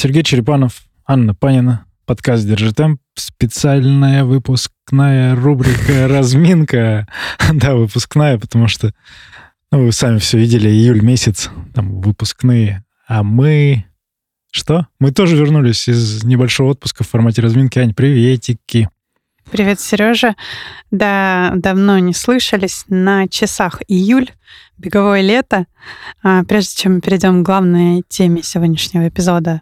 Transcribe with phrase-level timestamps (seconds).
[0.00, 7.06] Сергей Черепанов, Анна Панина, подкаст «Держи темп», специальная выпускная рубрика «Разминка».
[7.52, 8.94] Да, выпускная, потому что
[9.70, 12.82] ну, вы сами все видели, июль месяц, там выпускные.
[13.06, 13.84] А мы...
[14.50, 14.86] Что?
[15.00, 17.78] Мы тоже вернулись из небольшого отпуска в формате разминки.
[17.78, 18.88] Ань, приветики.
[19.50, 20.34] Привет, Сережа.
[20.90, 22.86] Да, давно не слышались.
[22.88, 24.30] На часах июль,
[24.78, 25.66] беговое лето.
[26.22, 29.60] А, прежде чем мы перейдем к главной теме сегодняшнего эпизода,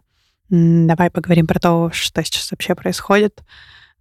[0.50, 3.42] давай поговорим про то, что сейчас вообще происходит.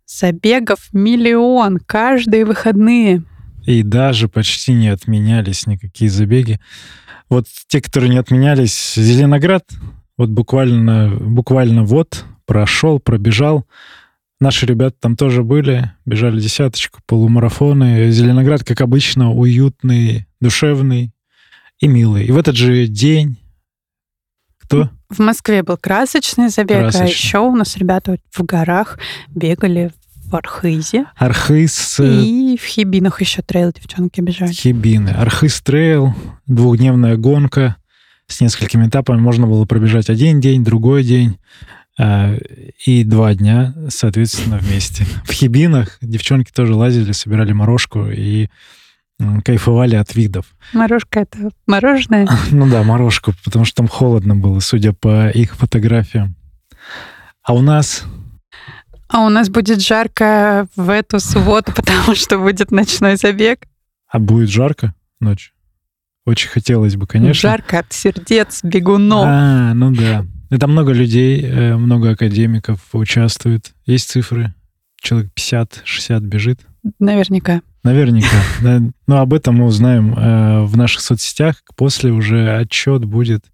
[0.06, 3.24] Забегов миллион каждые выходные.
[3.66, 6.60] И даже почти не отменялись никакие забеги.
[7.30, 9.66] Вот те, которые не отменялись, Зеленоград,
[10.18, 13.66] вот буквально, буквально вот прошел, пробежал.
[14.40, 18.10] Наши ребята там тоже были, бежали десяточку, полумарафоны.
[18.12, 21.12] Зеленоград, как обычно, уютный, душевный
[21.80, 22.26] и милый.
[22.26, 23.38] И в этот же день
[24.68, 24.90] кто?
[25.10, 27.06] В Москве был красочный забег, а красочный.
[27.06, 29.92] а еще у нас ребята в горах бегали
[30.26, 31.06] в Архизе.
[31.16, 32.00] Архиз...
[32.00, 34.52] Э, и в Хибинах еще трейл девчонки бежали.
[34.52, 35.10] Хибины.
[35.10, 36.14] Архиз трейл,
[36.46, 37.78] двухдневная гонка
[38.28, 39.20] с несколькими этапами.
[39.20, 41.38] Можно было пробежать один день, другой день.
[41.98, 42.38] Э,
[42.86, 45.06] и два дня, соответственно, вместе.
[45.24, 48.50] В Хибинах девчонки тоже лазили, собирали морожку и
[49.44, 50.46] кайфовали от видов.
[50.74, 52.28] Морожка— это мороженое?
[52.52, 56.36] Ну да, морожку, потому что там холодно было, судя по их фотографиям.
[57.44, 58.04] А у нас...
[59.10, 63.66] А у нас будет жарко в эту субботу, потому что будет ночной забег.
[64.10, 65.54] А будет жарко ночью?
[66.26, 67.50] Очень хотелось бы, конечно.
[67.50, 69.26] Жарко от сердец бегунов.
[69.26, 70.26] А, ну да.
[70.50, 73.72] Это много людей, э, много академиков участвуют.
[73.86, 74.54] Есть цифры?
[75.02, 76.60] Человек 50-60 бежит?
[77.00, 77.62] Наверняка.
[77.88, 78.28] Наверняка.
[78.62, 78.82] Да.
[79.08, 81.62] Но об этом мы узнаем э, в наших соцсетях.
[81.76, 83.46] После уже отчет будет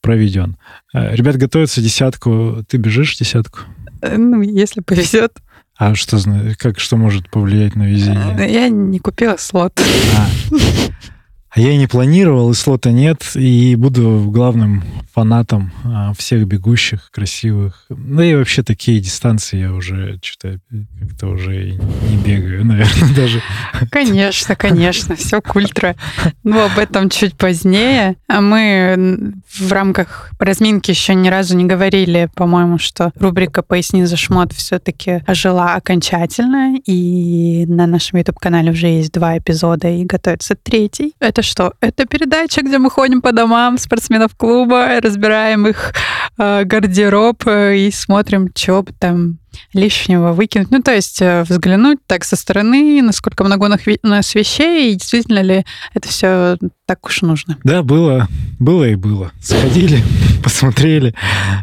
[0.00, 0.56] проведен.
[0.92, 2.64] Э, ребят готовятся десятку.
[2.68, 3.60] Ты бежишь десятку?
[4.02, 5.38] Ну, если повезет.
[5.76, 6.18] А что,
[6.58, 8.52] как, что может повлиять на везение?
[8.52, 9.80] Я не купила слот.
[10.16, 10.26] А.
[11.50, 17.10] А я и не планировал, и слота нет, и буду главным фанатом а, всех бегущих,
[17.10, 17.86] красивых.
[17.88, 20.60] Ну и вообще такие дистанции я уже что-то
[21.00, 23.42] как-то уже не бегаю, наверное, даже.
[23.90, 25.96] Конечно, конечно, все культра.
[26.44, 28.16] Ну, об этом чуть позднее.
[28.28, 34.16] А мы в рамках разминки еще ни разу не говорили, по-моему, что рубрика «Поясни за
[34.16, 41.14] шмот» все-таки ожила окончательно, и на нашем YouTube-канале уже есть два эпизода, и готовится третий.
[41.18, 41.72] Это это что?
[41.80, 45.94] Это передача, где мы ходим по домам спортсменов клуба, разбираем их
[46.38, 49.38] э, гардероб э, и смотрим, что там
[49.72, 50.70] лишнего выкинуть.
[50.70, 55.40] Ну, то есть э, взглянуть так со стороны, насколько много у нас вещей, и действительно
[55.40, 55.64] ли
[55.94, 57.56] это все так уж нужно.
[57.64, 58.28] Да, было,
[58.58, 59.32] было и было.
[59.40, 60.02] Сходили,
[60.44, 61.14] посмотрели.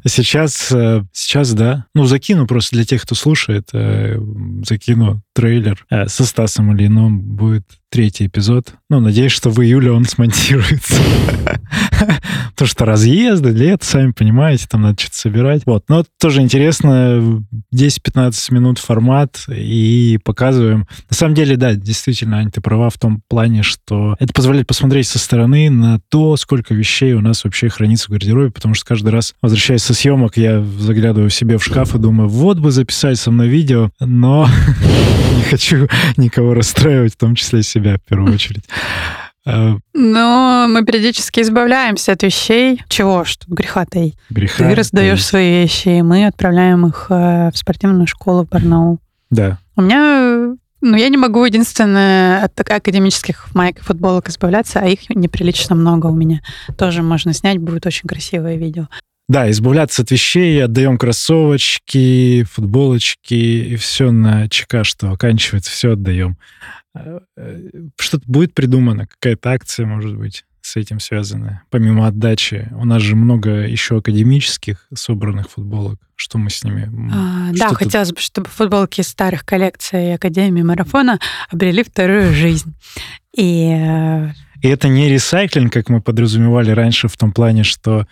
[0.06, 1.86] Сейчас, э, сейчас, да.
[1.94, 8.74] Ну, закину просто для тех, кто слушает, закину трейлер со Стасом Ильином будет третий эпизод.
[8.90, 10.96] Ну, надеюсь, что в июле он смонтируется.
[12.52, 15.64] Потому что разъезды, лет, сами понимаете, там надо что-то собирать.
[15.66, 15.86] Вот.
[15.88, 17.44] Но тоже интересно,
[17.74, 20.88] 10-15 минут формат и показываем.
[21.10, 25.08] На самом деле, да, действительно, Аня, ты права в том плане, что это позволяет посмотреть
[25.08, 29.10] со стороны на то, сколько вещей у нас вообще хранится в гардеробе, потому что каждый
[29.10, 33.32] раз, возвращаясь со съемок, я заглядываю себе в шкаф и думаю, вот бы записать со
[33.32, 34.48] мной видео, но
[35.36, 35.88] не хочу
[36.18, 38.64] никого расстраивать, в том числе себя в первую очередь.
[39.46, 42.82] А, но мы периодически избавляемся от вещей.
[42.90, 44.16] Чего ж тут греха таить?
[44.30, 44.70] Греха.
[44.70, 49.00] Ты раздаешь свои вещи, и мы отправляем их э, в спортивную школу в Барнаул.
[49.30, 49.58] Да.
[49.76, 55.10] У меня ну, я не могу единственное от академических майк и футболок избавляться, а их
[55.10, 56.42] неприлично много у меня.
[56.78, 58.88] Тоже можно снять, будет очень красивое видео.
[59.28, 66.38] Да, избавляться от вещей, отдаем кроссовочки, футболочки и все на ЧК, что оканчивается, все отдаем.
[67.06, 71.64] Э, э, что-то будет придумано, какая-то акция, может быть, с этим связанная.
[71.70, 76.00] Помимо отдачи, у нас же много еще академических собранных футболок.
[76.16, 76.90] Что мы с ними?
[77.14, 82.76] А, да, хотелось бы, чтобы футболки старых коллекций Академии Марафона обрели вторую жизнь.
[83.36, 83.70] И...
[83.72, 88.08] Э, И это не ресайклинг, как мы подразумевали раньше, в том плане, что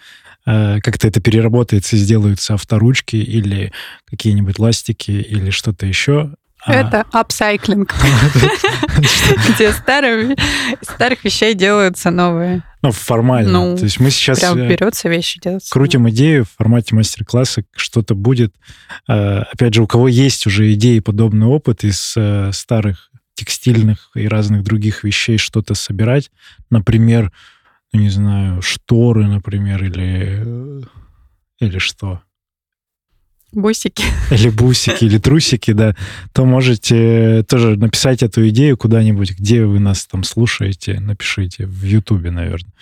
[0.45, 3.71] как-то это переработается и сделаются авторучки или
[4.05, 6.35] какие-нибудь ластики или что-то еще.
[6.65, 7.93] Это апсайклинг,
[9.55, 12.63] где старых вещей делаются новые.
[12.81, 13.51] Ну, формально.
[13.51, 15.67] Ну, То есть мы сейчас прям э, берется вещи делать.
[15.69, 18.53] Крутим идею в формате мастер-класса, что-то будет.
[19.07, 24.27] Э, опять же, у кого есть уже идеи, подобный опыт из э, старых текстильных и
[24.27, 26.31] разных других вещей что-то собирать.
[26.69, 27.31] Например,
[27.91, 30.85] ну, не знаю, шторы, например, или,
[31.59, 32.21] или что
[33.55, 34.03] Бусики.
[34.31, 35.95] Или бусики, или трусики, да,
[36.33, 41.65] то можете тоже написать эту идею куда-нибудь, где вы нас там слушаете, напишите.
[41.65, 42.73] В Ютубе, наверное,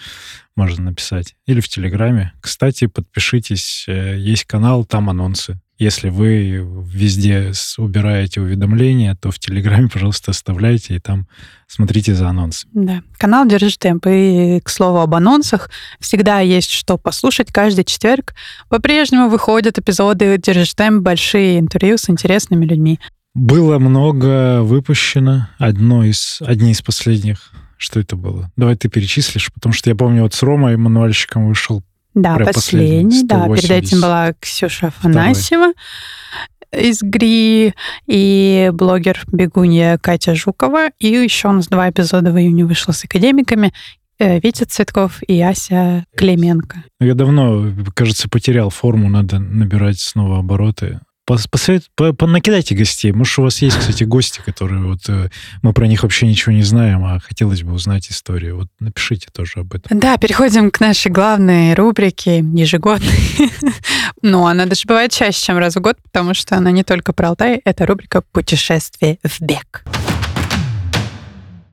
[0.55, 1.35] можно написать.
[1.45, 2.33] Или в Телеграме.
[2.41, 5.59] Кстати, подпишитесь, э, есть канал, там анонсы.
[5.83, 11.27] Если вы везде убираете уведомления, то в Телеграме, пожалуйста, оставляйте и там
[11.67, 12.69] смотрите за анонсом.
[12.73, 13.01] Да.
[13.17, 14.07] Канал Держи темп.
[14.07, 15.69] И, к слову, об анонсах.
[15.99, 17.51] Всегда есть что послушать.
[17.51, 18.33] Каждый четверг
[18.69, 23.01] по-прежнему выходят эпизоды Держи темп, большие интервью с интересными людьми.
[23.33, 25.49] Было много выпущено.
[25.57, 28.49] Одно из, одни из последних что это было?
[28.55, 31.83] Давай ты перечислишь, потому что я помню, вот с Ромой Мануальщиком вышел
[32.13, 33.47] да, Прям последний, да.
[33.47, 35.73] Перед этим была Ксюша Афанасьева
[36.71, 37.73] из ГРИ
[38.07, 40.89] и блогер бегунья Катя Жукова.
[40.99, 43.73] И еще у нас два эпизода в июне вышло с академиками.
[44.19, 46.83] Э, Витя Цветков и Ася Клименко.
[46.99, 50.99] Я давно, кажется, потерял форму, надо набирать снова обороты.
[51.25, 53.13] Посовет, по, по, накидайте гостей.
[53.13, 55.29] Может, у вас есть, кстати, гости, которые вот э,
[55.61, 58.57] мы про них вообще ничего не знаем, а хотелось бы узнать историю.
[58.57, 59.97] Вот напишите тоже об этом.
[59.99, 63.09] Да, переходим к нашей главной рубрике ежегодной.
[64.21, 67.29] Но она даже бывает чаще, чем раз в год, потому что она не только про
[67.29, 69.85] Алтай, это рубрика «Путешествие в бег».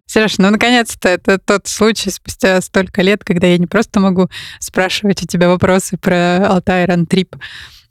[0.06, 5.22] Сереж, ну наконец-то это тот случай спустя столько лет, когда я не просто могу спрашивать
[5.22, 7.36] у тебя вопросы про Алтай Ран-трип,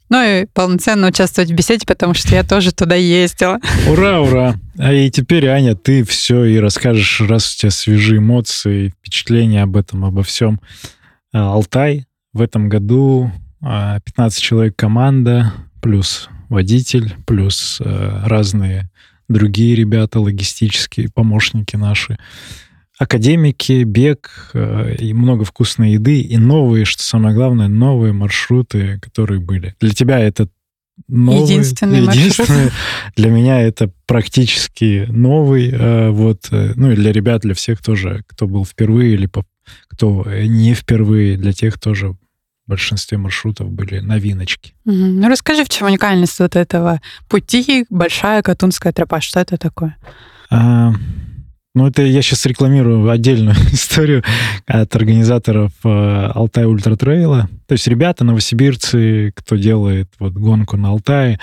[0.09, 3.59] ну и полноценно участвовать в беседе, потому что я тоже туда ездила.
[3.87, 4.55] Ура, ура!
[4.77, 9.77] А и теперь, Аня, ты все и расскажешь, раз у тебя свежие эмоции, впечатления об
[9.77, 10.59] этом, обо всем.
[11.31, 18.89] А, Алтай в этом году 15 а, человек команда, плюс водитель, плюс а, разные
[19.27, 22.17] другие ребята, логистические помощники наши
[22.99, 29.39] академики, бег э, и много вкусной еды, и новые, что самое главное, новые маршруты, которые
[29.39, 29.73] были.
[29.79, 30.49] Для тебя это
[31.07, 32.73] новый, единственный, единственный маршрут.
[33.15, 35.71] Для меня это практически новый.
[35.71, 39.29] Э, вот, э, ну и для ребят, для всех тоже, кто был впервые или
[39.87, 42.17] кто не впервые, для тех тоже в
[42.67, 44.73] большинстве маршрутов были новиночки.
[44.83, 44.93] Угу.
[44.93, 46.99] Ну расскажи, в чем уникальность вот этого
[47.29, 49.21] пути Большая Катунская тропа?
[49.21, 49.95] Что это такое?
[50.49, 50.91] А,
[51.79, 54.21] ну, это я сейчас рекламирую отдельную историю
[54.65, 57.47] от организаторов э, Алтай Ультра Трейла.
[57.67, 61.39] То есть ребята, новосибирцы, кто делает вот гонку на Алтае,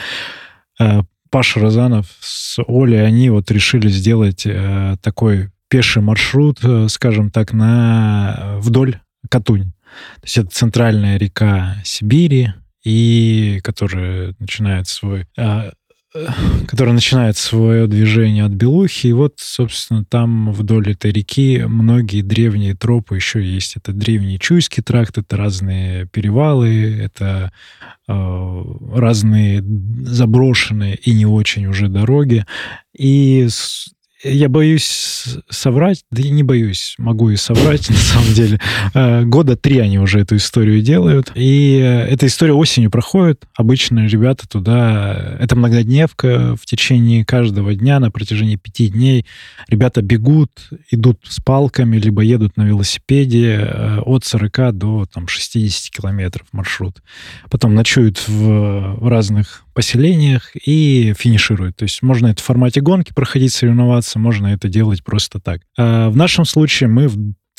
[0.79, 1.01] э,
[1.31, 8.59] Паша Розанов с Олей, они вот решили сделать э, такой пеший маршрут, скажем так, на
[8.59, 9.01] вдоль
[9.31, 9.73] Катунь.
[10.17, 12.53] То есть это центральная река Сибири,
[12.85, 15.27] и которая начинает свой
[16.67, 19.09] который начинает свое движение от Белухи.
[19.09, 23.77] И вот, собственно, там вдоль этой реки многие древние тропы еще есть.
[23.77, 27.53] Это древний Чуйский тракт, это разные перевалы, это
[28.09, 28.63] э,
[28.95, 29.65] разные
[30.05, 32.45] заброшенные и не очень уже дороги.
[32.97, 33.49] И
[34.33, 38.61] я боюсь соврать, да и не боюсь, могу и соврать, на самом деле.
[38.95, 41.33] Э, года три они уже эту историю делают.
[41.35, 43.45] И э, эта история осенью проходит.
[43.57, 45.37] Обычно ребята туда...
[45.41, 49.27] Это многодневка в течение каждого дня на протяжении пяти дней.
[49.69, 50.51] Ребята бегут,
[50.91, 57.03] идут с палками, либо едут на велосипеде э, от 40 до там, 60 километров маршрут.
[57.51, 61.77] Потом ночуют в разных поселениях и финишируют.
[61.77, 65.61] То есть можно это в формате гонки проходить, соревноваться, можно это делать просто так.
[65.77, 67.11] А в нашем случае мы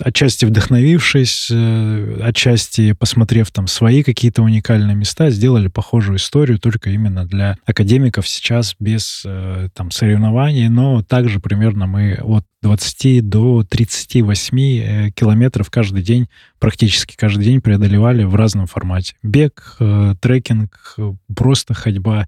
[0.01, 7.25] отчасти вдохновившись, э, отчасти посмотрев там свои какие-то уникальные места, сделали похожую историю только именно
[7.25, 14.59] для академиков сейчас без э, там соревнований, но также примерно мы от 20 до 38
[14.59, 16.27] э, километров каждый день,
[16.59, 19.15] практически каждый день преодолевали в разном формате.
[19.23, 19.77] Бег,
[20.21, 20.95] трекинг,
[21.35, 22.27] просто ходьба.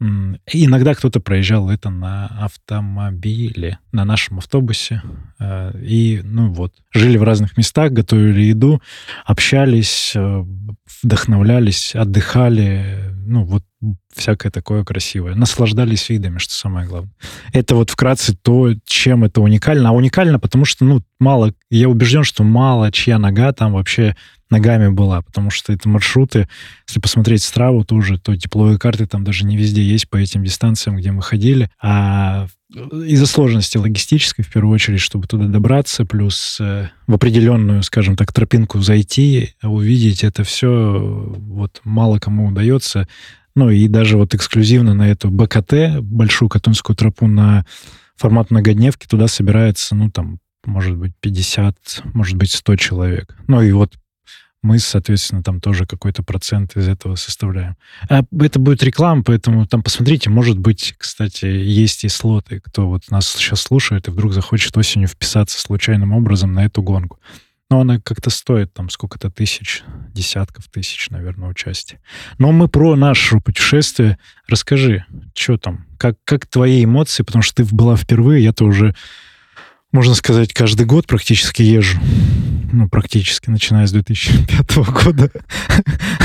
[0.00, 5.02] Иногда кто-то проезжал это на автомобиле, на нашем автобусе.
[5.40, 8.80] Э, и, ну вот, жили в разных местах, готовили еду,
[9.24, 10.44] общались, э,
[11.02, 13.07] вдохновлялись, отдыхали.
[13.28, 13.62] Ну, вот
[14.14, 15.34] всякое такое красивое.
[15.34, 17.12] Наслаждались видами, что самое главное.
[17.52, 19.90] Это вот вкратце то, чем это уникально.
[19.90, 24.16] А уникально, потому что, ну, мало, я убежден, что мало чья нога там вообще
[24.50, 26.48] ногами была, потому что это маршруты,
[26.86, 30.96] если посмотреть страву тоже, то тепловые карты там даже не везде есть по этим дистанциям,
[30.96, 36.90] где мы ходили, а из-за сложности логистической, в первую очередь, чтобы туда добраться, плюс э,
[37.06, 43.08] в определенную, скажем так, тропинку зайти, увидеть это все, вот мало кому удается.
[43.54, 47.64] Ну и даже вот эксклюзивно на эту БКТ, Большую Катунскую тропу на
[48.16, 53.36] формат многодневки, туда собирается, ну там, может быть, 50, может быть, 100 человек.
[53.46, 53.94] Ну и вот
[54.62, 57.76] мы, соответственно, там тоже какой-то процент из этого составляем.
[58.08, 63.10] А это будет реклама, поэтому там посмотрите, может быть, кстати, есть и слоты, кто вот
[63.10, 67.20] нас сейчас слушает и вдруг захочет осенью вписаться случайным образом на эту гонку.
[67.70, 69.82] Но она как-то стоит там сколько-то тысяч,
[70.14, 72.00] десятков тысяч, наверное, участия.
[72.38, 74.18] Но мы про наше путешествие.
[74.48, 78.94] Расскажи, что там, как, как твои эмоции, потому что ты была впервые, я-то уже,
[79.92, 81.98] можно сказать, каждый год практически езжу.
[82.72, 85.30] Ну, практически, начиная с 2005 года.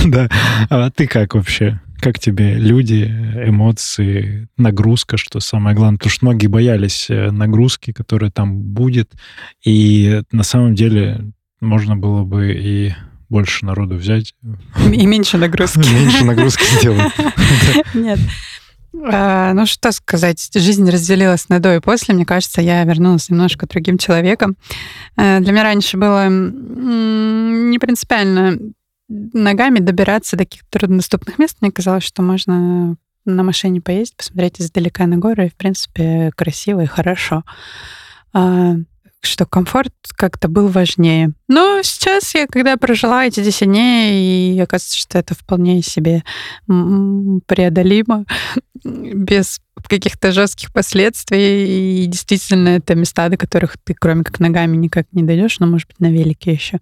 [0.05, 0.29] да.
[0.69, 1.79] А ты как вообще?
[2.01, 3.03] Как тебе люди,
[3.45, 5.97] эмоции, нагрузка, что самое главное?
[5.97, 9.13] Потому что многие боялись э, нагрузки, которая там будет.
[9.63, 12.93] И на самом деле можно было бы и
[13.29, 14.35] больше народу взять.
[14.91, 15.77] И меньше нагрузки.
[15.93, 17.11] Меньше нагрузки сделать.
[17.93, 18.19] Нет.
[19.11, 22.13] А, ну, что сказать, жизнь разделилась на до и после.
[22.13, 24.55] Мне кажется, я вернулась немножко другим человеком.
[25.17, 28.57] Э, для меня раньше было не принципиально
[29.09, 31.57] ногами добираться до каких-то труднодоступных мест.
[31.61, 32.95] Мне казалось, что можно
[33.25, 37.43] на машине поездить, посмотреть издалека на горы, и, в принципе, красиво и хорошо.
[39.25, 41.31] Что комфорт как-то был важнее.
[41.47, 46.23] Но сейчас я, когда прожила эти 10 дней, и оказывается, что это вполне себе
[46.67, 48.25] преодолимо,
[48.83, 52.03] без каких-то жестких последствий.
[52.03, 55.87] И действительно, это места, до которых ты, кроме как ногами, никак не дойдешь, но, может
[55.87, 56.79] быть, на велике еще.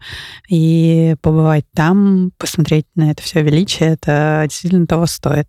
[0.49, 5.47] И побывать там, посмотреть на это все величие, это действительно того стоит.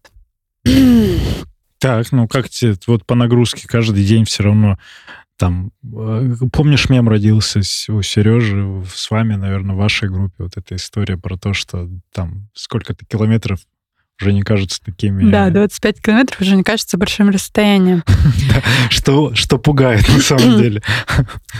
[1.79, 4.79] Так, ну как тебе вот по нагрузке каждый день все равно
[5.37, 10.77] там, э, помнишь, мем родился у Сережи с вами, наверное, в вашей группе, вот эта
[10.77, 13.61] история про то, что там сколько-то километров
[14.21, 15.31] уже не кажутся такими...
[15.31, 18.05] Да, 25 километров уже не кажется большим расстоянием.
[18.91, 20.83] что, что пугает на самом деле.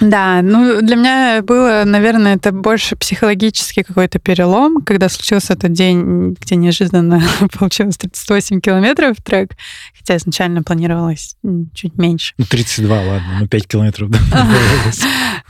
[0.01, 6.37] Да, ну для меня было, наверное, это больше психологический какой-то перелом, когда случился этот день,
[6.41, 7.23] где неожиданно
[7.59, 9.51] получилось 38 километров трек,
[9.99, 11.37] хотя изначально планировалось
[11.75, 12.35] чуть меньше.
[12.39, 14.11] Ну, 32, ладно, ну 5 километров.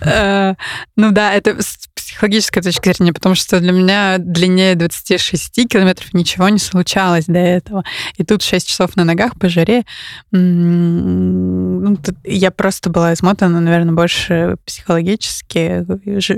[0.00, 0.54] Э,
[0.96, 1.58] ну да, это
[2.04, 7.84] психологической точки зрения, потому что для меня длиннее 26 километров ничего не случалось до этого.
[8.16, 9.84] И тут 6 часов на ногах по жаре.
[10.30, 15.84] Ну, я просто была измотана, наверное, больше психологически.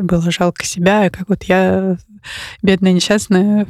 [0.03, 1.97] Было жалко себя, как вот я,
[2.63, 3.67] бедная несчастная,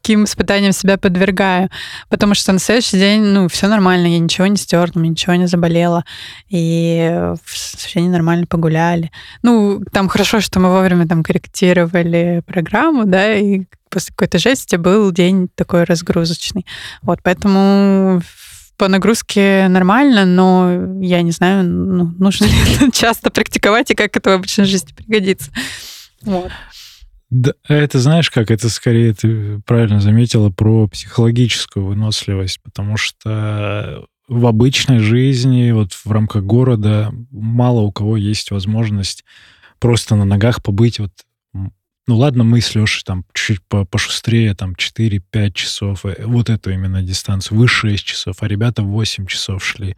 [0.00, 1.70] таким испытаниям себя подвергаю.
[2.08, 6.04] Потому что на следующий день, ну, все нормально, я ничего не стерла, ничего не заболело.
[6.48, 9.10] И все нормально погуляли.
[9.42, 15.10] Ну, там хорошо, что мы вовремя там корректировали программу, да, и после какой-то жести был
[15.12, 16.66] день такой разгрузочный.
[17.02, 18.22] Вот, поэтому
[18.76, 24.30] по нагрузке нормально, но я не знаю, ну, нужно ли часто практиковать и как это
[24.30, 25.50] в обычной жизни пригодится.
[26.22, 26.50] Вот.
[27.30, 28.50] Да, это знаешь как?
[28.50, 36.10] Это скорее ты правильно заметила про психологическую выносливость, потому что в обычной жизни, вот в
[36.10, 39.24] рамках города, мало у кого есть возможность
[39.78, 41.12] просто на ногах побыть вот
[42.10, 47.02] ну ладно, мы с Лешей там чуть-чуть пошустрее, там 4-5 часов, э, вот эту именно
[47.02, 49.96] дистанцию, вы 6 часов, а ребята 8 часов шли.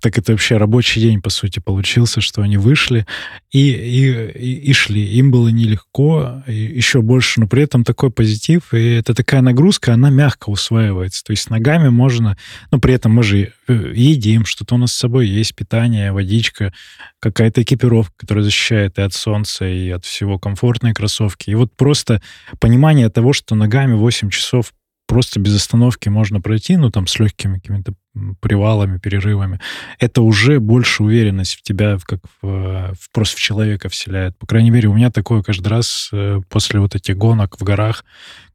[0.00, 3.06] Так это вообще рабочий день, по сути, получился, что они вышли
[3.52, 5.00] и, и, и, шли.
[5.18, 9.94] Им было нелегко, и еще больше, но при этом такой позитив, и это такая нагрузка,
[9.94, 11.22] она мягко усваивается.
[11.22, 12.36] То есть ногами можно,
[12.72, 16.72] но при этом мы же едим, что-то у нас с собой есть, питание, водичка,
[17.20, 21.50] какая-то экипировка, которая защищает и от солнца, и от всего комфортные кроссовки.
[21.50, 22.22] И вот просто
[22.60, 24.72] понимание того, что ногами 8 часов
[25.08, 27.94] просто без остановки можно пройти, ну, там, с легкими какими-то
[28.40, 29.58] привалами, перерывами,
[29.98, 34.36] это уже больше уверенность в тебя, как в, в, просто в человека вселяет.
[34.38, 38.04] По крайней мере, у меня такое каждый раз э, после вот этих гонок в горах,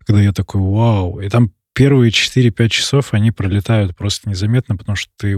[0.06, 5.12] когда я такой, вау, и там первые 4-5 часов они пролетают просто незаметно, потому что
[5.18, 5.38] ты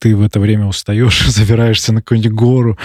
[0.00, 2.78] ты в это время устаешь, забираешься на какую-нибудь гору,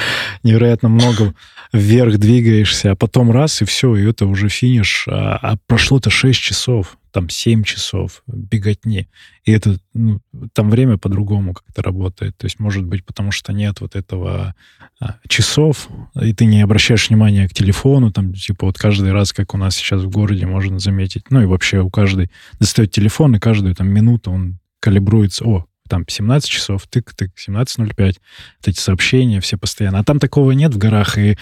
[0.44, 1.34] невероятно много
[1.72, 5.06] вверх двигаешься, а потом раз, и все, и это уже финиш.
[5.08, 9.08] А, а прошло-то 6 часов, там 7 часов беготни.
[9.46, 10.20] И это, ну,
[10.52, 12.36] там время по-другому как-то работает.
[12.36, 14.54] То есть, может быть, потому что нет вот этого
[15.00, 15.88] а, часов,
[16.22, 19.78] и ты не обращаешь внимания к телефону, там, типа, вот каждый раз, как у нас
[19.78, 22.30] сейчас в городе, можно заметить, ну, и вообще у каждой
[22.60, 25.46] достает телефон, и каждую там минуту он калибруется.
[25.46, 28.18] О, там 17 часов, тык-тык, 17.05, вот
[28.66, 30.00] эти сообщения все постоянно.
[30.00, 31.38] А там такого нет в горах, и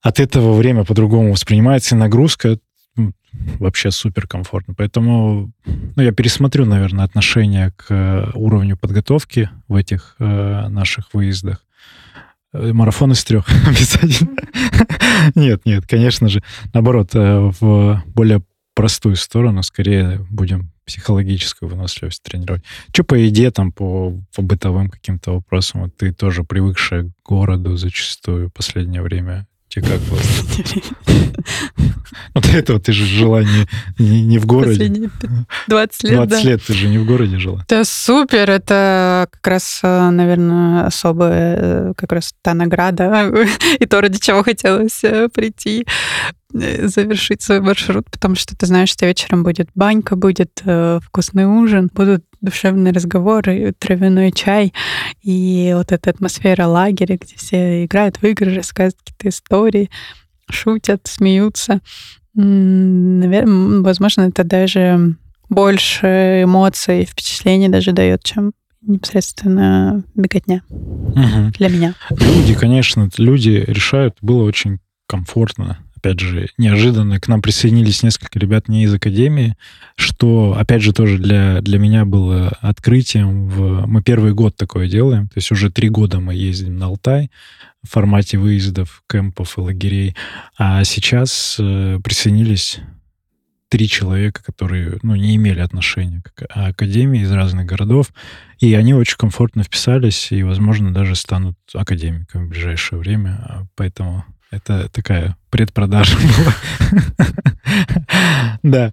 [0.00, 2.58] от этого время по-другому воспринимается, и нагрузка
[3.58, 4.74] вообще супер комфортно.
[4.74, 11.64] Поэтому ну, я пересмотрю, наверное, отношение к э, уровню подготовки в этих э, наших выездах.
[12.52, 13.46] Э, марафон из трех
[14.02, 14.38] один.
[15.34, 16.42] Нет, нет, конечно же.
[16.72, 18.42] Наоборот, э, в более
[18.74, 22.62] простую сторону, скорее будем психологическую выносливость тренировать.
[22.92, 25.82] Что по еде, там, по, по бытовым каким-то вопросам?
[25.82, 29.48] Вот ты тоже привыкшая к городу зачастую в последнее время.
[29.68, 30.20] Тебе как было?
[32.34, 33.66] Вот этого ты же жила не,
[33.98, 34.70] не, не в городе.
[34.72, 35.10] Последние
[35.68, 37.64] 20 лет, 20 лет ты же не в городе жила.
[37.66, 43.32] Это супер, это как раз, э, наверное, особая э, как раз та награда
[43.78, 45.86] и то, ради чего хотелось э, прийти
[46.52, 51.90] завершить свой маршрут, потому что ты знаешь, что вечером будет банька, будет э, вкусный ужин,
[51.92, 54.72] будут душевные разговоры, травяной чай,
[55.22, 59.90] и вот эта атмосфера лагеря, где все играют в игры, рассказывают какие-то истории,
[60.48, 61.80] шутят, смеются.
[62.34, 65.16] Наверное, возможно, это даже
[65.48, 71.50] больше эмоций и впечатлений даже дает, чем непосредственно беготня угу.
[71.58, 71.94] для меня.
[72.10, 78.68] Люди, конечно, люди решают, было очень комфортно опять же, неожиданно к нам присоединились несколько ребят
[78.68, 79.56] не из академии,
[79.96, 83.48] что, опять же, тоже для, для меня было открытием.
[83.48, 83.86] В...
[83.86, 87.30] Мы первый год такое делаем, то есть уже три года мы ездим на Алтай
[87.82, 90.16] в формате выездов, кемпов и лагерей,
[90.56, 92.78] а сейчас э, присоединились
[93.68, 98.12] три человека, которые ну, не имели отношения к академии из разных городов,
[98.60, 103.68] и они очень комфортно вписались и, возможно, даже станут академиками в ближайшее время.
[103.74, 106.54] Поэтому это такая предпродажа была.
[108.62, 108.92] Да.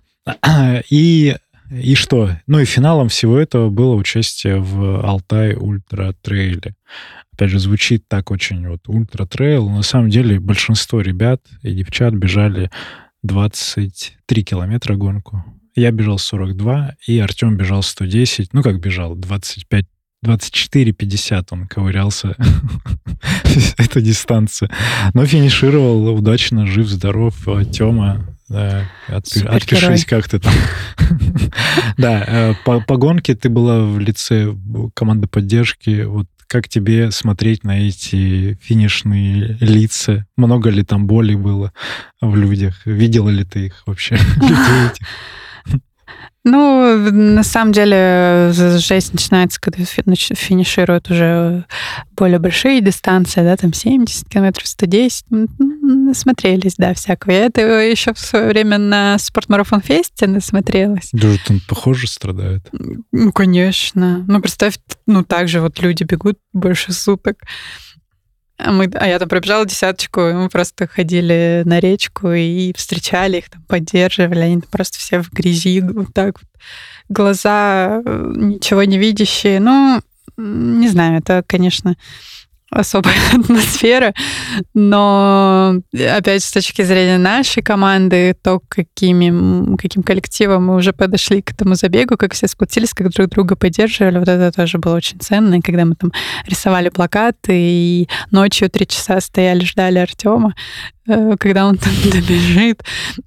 [0.89, 1.35] И,
[1.69, 2.31] и что?
[2.47, 6.75] Ну и финалом всего этого было участие в Алтай Ультра Трейле.
[7.33, 9.69] Опять же, звучит так очень вот Ultra Trail.
[9.69, 12.69] На самом деле большинство ребят и девчат бежали
[13.23, 15.43] 23 километра гонку.
[15.75, 18.53] Я бежал 42, и Артем бежал 110.
[18.53, 19.85] Ну, как бежал, 25
[20.23, 22.35] 24-50 он ковырялся
[23.77, 24.69] эту дистанцию.
[25.13, 27.35] Но финишировал удачно, жив-здоров.
[27.71, 30.53] Тёма, да, отпи- отпишись, как ты там.
[31.97, 34.55] да, э, по, по гонке ты была в лице
[34.93, 36.03] команды поддержки.
[36.03, 40.27] Вот как тебе смотреть на эти финишные лица?
[40.37, 41.73] Много ли там боли было
[42.21, 42.85] в людях?
[42.85, 44.17] Видела ли ты их вообще?
[46.45, 51.65] Ну, на самом деле, жесть начинается, когда финишируют уже
[52.17, 55.25] более большие дистанции, да, там 70 километров, 110.
[55.29, 57.31] Насмотрелись, да, всякого.
[57.31, 61.09] Я это еще в свое время на спортмарафон фесте насмотрелась.
[61.13, 62.67] Даже там похоже страдает.
[63.13, 64.25] Ну, конечно.
[64.27, 67.37] Ну, представь, ну, так же вот люди бегут больше суток.
[68.57, 73.37] А, мы, а я там пробежала десяточку, и мы просто ходили на речку и встречали
[73.37, 74.39] их, там, поддерживали.
[74.39, 76.49] Они просто все в грязи, вот так вот.
[77.09, 79.59] Глаза э, ничего не видящие.
[79.59, 80.01] Ну,
[80.37, 81.95] не знаю, это, конечно,
[82.73, 84.13] особая атмосфера,
[84.73, 91.51] но опять с точки зрения нашей команды, то, какими, каким коллективом мы уже подошли к
[91.51, 95.55] этому забегу, как все сплотились, как друг друга поддерживали, вот это тоже было очень ценно,
[95.55, 96.11] и когда мы там
[96.47, 100.55] рисовали плакаты и ночью три часа стояли, ждали Артема,
[101.07, 102.83] э, когда он там добежит,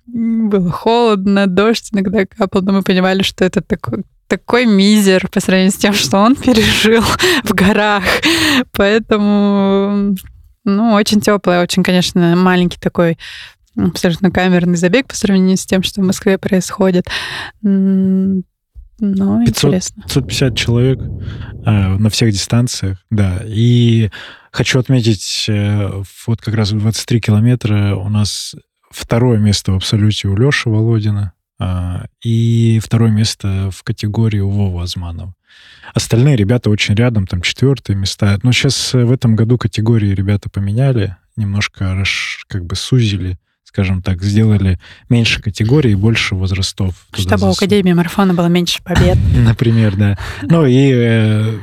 [0.07, 5.73] было холодно, дождь иногда капал, но мы понимали, что это такой такой мизер по сравнению
[5.73, 7.03] с тем, что он пережил
[7.45, 8.05] в горах.
[8.73, 10.17] Поэтому,
[10.65, 13.19] ну, очень теплый, очень, конечно, маленький такой
[13.77, 17.07] абсолютно камерный забег по сравнению с тем, что в Москве происходит.
[18.99, 20.03] Но 500, интересно.
[20.05, 23.43] 550 человек э, на всех дистанциях, да.
[23.45, 24.11] И
[24.51, 28.55] хочу отметить, э, вот как раз в 23 километра у нас
[28.91, 31.35] второе место в абсолюте у Леши Володина.
[31.59, 35.35] А, и второе место в категории у Вова Азманова.
[35.95, 38.39] Остальные ребята очень рядом, там четвертые места.
[38.43, 42.03] Но сейчас э, в этом году категории ребята поменяли, немножко
[42.49, 47.07] как бы сузили, скажем так, сделали меньше категорий и больше возрастов.
[47.15, 49.17] Чтобы у Академии марафона было меньше побед.
[49.37, 50.19] Например, да.
[50.43, 51.59] Ну и э,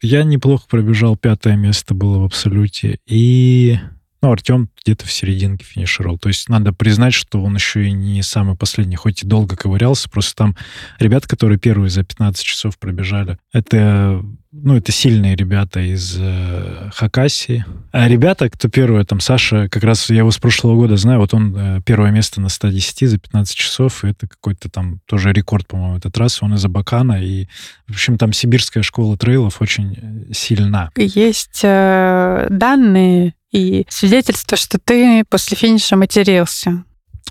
[0.00, 2.98] я неплохо пробежал, пятое место было в абсолюте.
[3.06, 3.78] И
[4.20, 6.18] ну, Артем где-то в серединке финишировал.
[6.18, 10.08] То есть надо признать, что он еще и не самый последний, хоть и долго ковырялся.
[10.10, 10.56] Просто там
[10.98, 17.64] ребята, которые первые за 15 часов пробежали, это, ну, это сильные ребята из э, Хакасии.
[17.92, 21.32] А ребята, кто первые, там Саша, как раз я его с прошлого года знаю, вот
[21.32, 25.68] он э, первое место на 110 за 15 часов, и это какой-то там тоже рекорд,
[25.68, 26.44] по-моему, этой трассы.
[26.44, 27.46] Он из Абакана, и,
[27.86, 30.90] в общем, там сибирская школа трейлов очень сильна.
[30.96, 36.84] Есть э, данные и свидетельство, что ты после финиша матерился.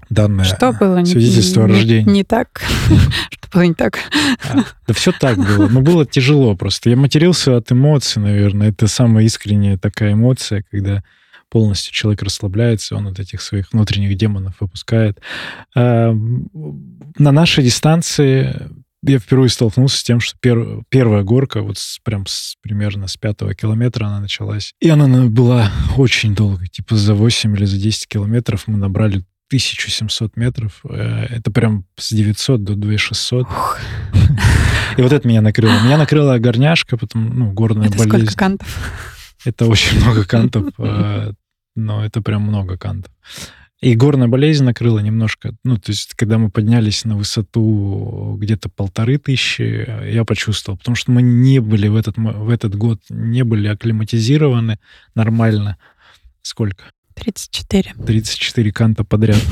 [0.10, 2.10] Данное Что было не- свидетельство о не- рождении.
[2.12, 2.62] Не так.
[3.32, 4.00] Что было не так.
[4.50, 5.68] А, Да все так было.
[5.68, 6.90] Но было тяжело просто.
[6.90, 8.70] Я матерился от эмоций, наверное.
[8.70, 11.04] Это самая искренняя такая эмоция, когда
[11.50, 15.20] полностью человек расслабляется, он от этих своих внутренних демонов выпускает.
[15.76, 16.14] А,
[17.18, 18.70] На нашей дистанции
[19.04, 23.18] я впервые столкнулся с тем, что пер- первая горка, вот с- прям с, примерно с
[23.18, 24.74] пятого километра она началась.
[24.82, 29.24] И она на- была очень долго, типа за 8 или за 10 километров мы набрали
[29.50, 30.82] 1700 метров.
[30.90, 33.44] Э, Это прям с 900 до 2600.
[33.48, 33.80] Ух,
[34.98, 35.80] И вот это меня накрыло.
[35.84, 38.26] Меня накрыла горняшка, потом, ну, горная Это болезнь.
[38.28, 39.14] сколько кантов?
[39.46, 41.32] Это очень много кантов, э,
[41.76, 43.12] но это прям много кантов.
[43.80, 45.56] И горная болезнь накрыла немножко.
[45.64, 51.12] Ну, то есть, когда мы поднялись на высоту где-то полторы тысячи, я почувствовал, потому что
[51.12, 54.80] мы не были в этот, в этот год, не были акклиматизированы
[55.14, 55.78] нормально.
[56.42, 56.86] Сколько?
[57.14, 57.94] 34.
[58.06, 59.44] 34 канта подряд.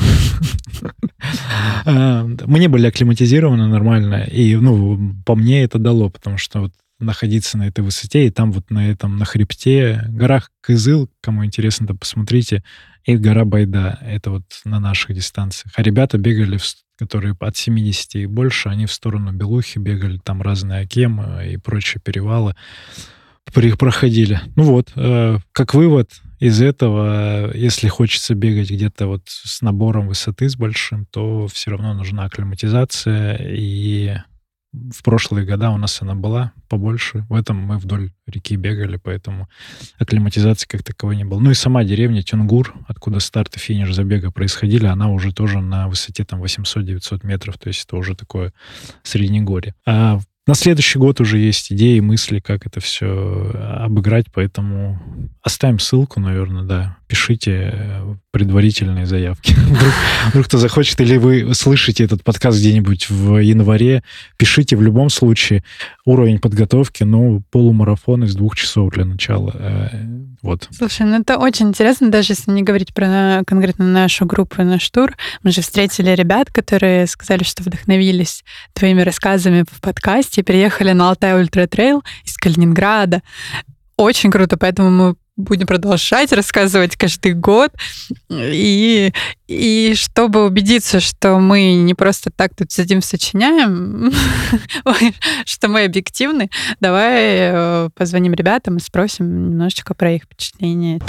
[1.85, 6.73] А, Мы не были акклиматизированы нормально, и, ну, по мне это дало, потому что вот
[6.99, 11.87] находиться на этой высоте, и там вот на этом, на хребте, горах Кызыл, кому интересно,
[11.87, 12.63] то посмотрите,
[13.03, 15.73] и гора Байда, это вот на наших дистанциях.
[15.75, 16.59] А ребята бегали,
[16.97, 22.01] которые от 70 и больше, они в сторону Белухи бегали, там разные Акемы и прочие
[22.01, 22.55] перевалы
[23.77, 24.41] проходили.
[24.55, 30.49] Ну вот, э, как вывод из этого, если хочется бегать где-то вот с набором высоты
[30.49, 33.37] с большим, то все равно нужна акклиматизация.
[33.39, 34.15] И
[34.93, 37.25] в прошлые года у нас она была побольше.
[37.29, 39.49] В этом мы вдоль реки бегали, поэтому
[39.97, 41.39] акклиматизации как таковой не было.
[41.39, 45.87] Ну и сама деревня Тюнгур, откуда старт и финиш забега происходили, она уже тоже на
[45.87, 48.53] высоте там 800-900 метров, то есть это уже такое
[49.03, 49.75] среднегорье.
[49.85, 55.01] А на следующий год уже есть идеи, мысли, как это все обыграть, поэтому
[55.41, 56.97] оставим ссылку, наверное, да.
[57.07, 59.53] Пишите э, предварительные заявки.
[59.69, 59.93] Вдруг,
[60.29, 64.03] вдруг кто захочет, или вы слышите этот подкаст где-нибудь в январе,
[64.37, 65.63] пишите в любом случае
[66.05, 69.51] уровень подготовки, ну, полумарафон из двух часов для начала.
[69.53, 69.89] Э,
[70.41, 70.67] Вот.
[70.71, 74.89] Слушай, ну это очень интересно, даже если не говорить про конкретно нашу группу и наш
[74.89, 75.15] тур.
[75.43, 81.09] Мы же встретили ребят, которые сказали, что вдохновились твоими рассказами в подкасте и приехали на
[81.09, 83.21] Алтай Ultra Trail из Калининграда.
[83.97, 87.71] Очень круто, поэтому мы будем продолжать рассказывать каждый год.
[88.29, 89.11] И,
[89.47, 94.13] и чтобы убедиться, что мы не просто так тут сидим, сочиняем,
[95.45, 101.01] что мы объективны, давай э, позвоним ребятам и спросим немножечко про их впечатления.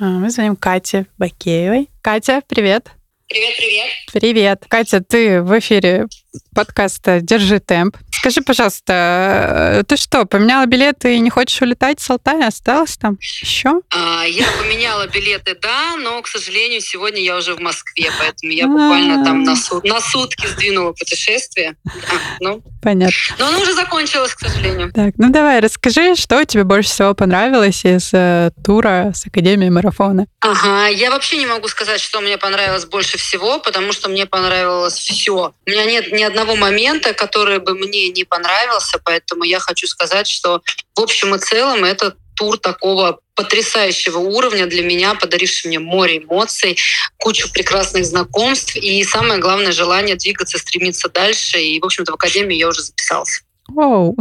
[0.00, 1.88] А, Мы звоним Кате Бакеевой.
[2.02, 2.90] Катя, привет.
[3.28, 3.88] Привет, привет.
[4.12, 4.64] Привет.
[4.68, 6.06] Катя, ты в эфире
[6.54, 7.96] подкаста «Держи темп».
[8.24, 12.46] Скажи, пожалуйста, э, ты что, поменяла билеты и не хочешь улетать с Алтая?
[12.46, 13.82] Осталась там еще?
[13.90, 18.66] А, я поменяла билеты, да, но, к сожалению, сегодня я уже в Москве, поэтому я
[18.66, 21.76] буквально там на, сут- на сутки сдвинула путешествие.
[21.84, 21.92] Да,
[22.40, 23.14] ну, Понятно.
[23.38, 24.90] но оно уже закончилось, к сожалению.
[24.94, 30.26] Так, ну давай, расскажи, что тебе больше всего понравилось из э, тура с Академией марафона?
[30.40, 34.94] Ага, я вообще не могу сказать, что мне понравилось больше всего, потому что мне понравилось
[34.94, 35.52] все.
[35.66, 40.26] У меня нет ни одного момента, который бы мне не понравился, поэтому я хочу сказать,
[40.26, 40.62] что
[40.94, 46.78] в общем и целом это тур такого потрясающего уровня для меня, подаривший мне море эмоций,
[47.18, 51.60] кучу прекрасных знакомств и самое главное желание двигаться, стремиться дальше.
[51.60, 53.42] И, в общем-то, в академию я уже записался.
[53.74, 54.16] Оу.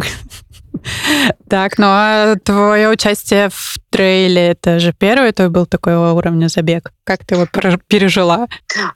[1.49, 6.91] Так, ну а твое участие в трейле, это же первый твой был такого уровня забег.
[7.03, 8.47] Как ты его пер- пережила?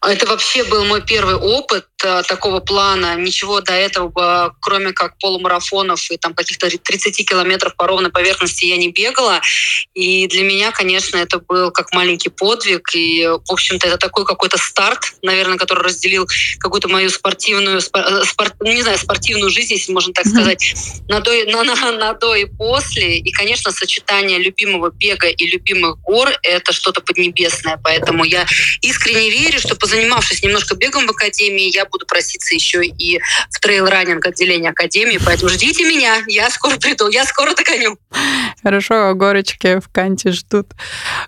[0.01, 3.15] Это вообще был мой первый опыт э, такого плана.
[3.15, 8.65] Ничего до этого, бы, кроме как полумарафонов и там каких-то 30 километров по ровной поверхности
[8.65, 9.39] я не бегала.
[9.93, 12.89] И для меня, конечно, это был как маленький подвиг.
[12.95, 16.27] И, в общем-то, это такой какой-то старт, наверное, который разделил
[16.59, 20.33] какую-то мою спортивную, спор- э, спорт- ну, не знаю, спортивную жизнь, если можно так Мгм.
[20.33, 20.73] сказать,
[21.09, 23.17] на и- на, на- на до и после.
[23.17, 27.79] И, конечно, сочетание любимого бега и любимых гор— это что-то поднебесное.
[27.83, 28.45] Поэтому я
[28.81, 33.19] искренне верю, что позанимавшись немножко бегом в академии, я буду проситься еще и
[33.51, 35.19] в трейл-раннинг отделение академии.
[35.23, 37.97] Поэтому ждите меня, я скоро приду, я скоро догоню.
[38.63, 40.67] Хорошо, горочки в канте ждут.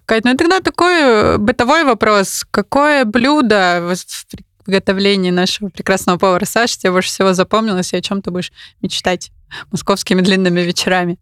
[0.06, 2.46] Кать, ну тогда такой э, бытовой вопрос.
[2.52, 4.36] Какое блюдо в
[4.66, 9.32] приготовлении нашего прекрасного повара Саши тебе больше всего запомнилось и о чем ты будешь мечтать
[9.72, 11.18] московскими длинными вечерами.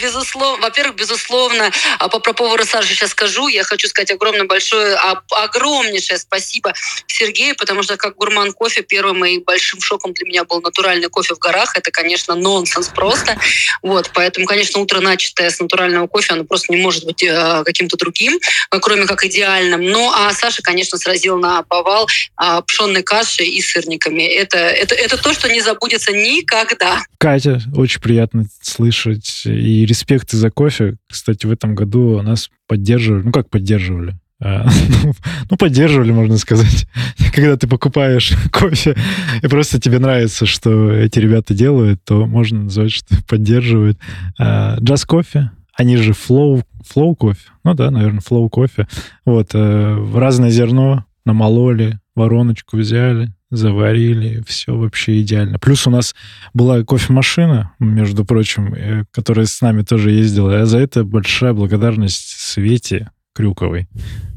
[0.00, 0.62] Безусловно.
[0.62, 3.48] Во-первых, безусловно, а по, про повара Саши сейчас скажу.
[3.48, 4.96] Я хочу сказать огромное большое,
[5.30, 6.72] огромнейшее спасибо
[7.06, 11.34] Сергею, потому что как гурман кофе первым и большим шоком для меня был натуральный кофе
[11.34, 11.76] в горах.
[11.76, 13.38] Это, конечно, нонсенс просто.
[13.82, 17.96] Вот, поэтому, конечно, утро начатое с натурального кофе, оно просто не может быть э, каким-то
[17.96, 18.38] другим,
[18.70, 19.82] кроме как идеальным.
[19.82, 22.08] Ну, а Саша, конечно, сразил на повал
[22.42, 24.22] э, пшенной кашей и сырниками.
[24.22, 27.02] Это, это, это то, что не забудется никогда.
[27.26, 29.42] Катя, очень приятно слышать.
[29.46, 30.96] И респекты за кофе.
[31.10, 33.24] Кстати, в этом году нас поддерживали.
[33.24, 34.14] Ну, как поддерживали?
[34.40, 34.68] А,
[35.50, 36.86] ну, поддерживали, можно сказать.
[37.34, 38.94] Когда ты покупаешь кофе,
[39.42, 43.98] и просто тебе нравится, что эти ребята делают, то можно назвать, что поддерживают.
[44.38, 46.62] Джаз кофе, они же Flow,
[46.94, 47.48] Flow кофе.
[47.64, 48.86] Ну да, наверное, Flow кофе.
[49.24, 55.58] Вот, э, разное зерно намололи, вороночку взяли, заварили, все вообще идеально.
[55.58, 56.14] Плюс у нас
[56.52, 60.60] была кофемашина, между прочим, э, которая с нами тоже ездила.
[60.60, 63.88] А за это большая благодарность Свете Крюковой.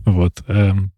[0.05, 0.41] Вот.
[0.47, 0.91] Эм,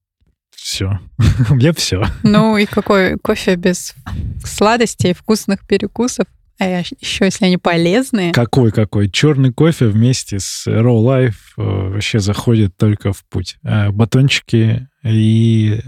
[0.55, 0.99] все.
[1.49, 2.03] У меня все.
[2.23, 3.95] Ну и какой кофе без
[4.43, 6.25] сладостей, вкусных перекусов?
[6.59, 8.33] А еще, если они полезные.
[8.33, 9.09] Какой-какой.
[9.09, 11.61] Черный кофе вместе с Raw Life э,
[11.93, 13.57] вообще заходит только в путь.
[13.63, 15.79] Э, батончики и